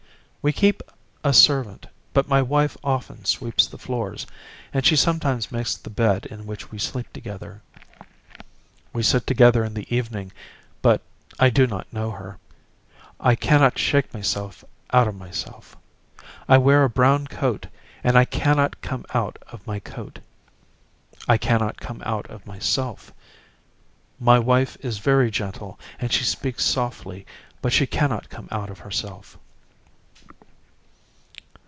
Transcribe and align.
We 0.43 0.51
keep 0.51 0.81
a 1.23 1.33
servant 1.33 1.85
but 2.15 2.27
my 2.27 2.41
wife 2.41 2.75
often 2.83 3.25
sweeps 3.25 3.67
the 3.67 3.77
floors 3.77 4.25
and 4.73 4.83
she 4.83 4.95
sometimes 4.95 5.51
makes 5.51 5.75
the 5.75 5.91
bed 5.91 6.25
in 6.25 6.47
which 6.47 6.71
we 6.71 6.79
sleep 6.79 7.13
together. 7.13 7.61
We 8.91 9.03
sit 9.03 9.27
together 9.27 9.63
in 9.63 9.75
the 9.75 9.85
evening 9.95 10.31
but 10.81 11.03
I 11.37 11.51
do 11.51 11.67
not 11.67 11.93
know 11.93 12.09
her. 12.09 12.39
I 13.19 13.35
cannot 13.35 13.77
shake 13.77 14.15
myself 14.15 14.65
out 14.91 15.07
of 15.07 15.13
myself. 15.13 15.77
I 16.49 16.57
wear 16.57 16.83
a 16.83 16.89
brown 16.89 17.27
coat 17.27 17.67
and 18.03 18.17
I 18.17 18.25
cannot 18.25 18.81
come 18.81 19.05
out 19.13 19.37
of 19.51 19.67
my 19.67 19.79
coat. 19.79 20.17
I 21.29 21.37
cannot 21.37 21.79
come 21.79 22.01
out 22.03 22.25
of 22.31 22.47
myself. 22.47 23.13
My 24.19 24.39
wife 24.39 24.75
is 24.79 24.97
very 24.97 25.29
gentle 25.29 25.79
and 25.99 26.11
she 26.11 26.23
speaks 26.23 26.65
softly 26.65 27.27
but 27.61 27.71
she 27.71 27.85
cannot 27.85 28.31
come 28.31 28.47
out 28.49 28.71
of 28.71 28.79
herself. 28.79 29.37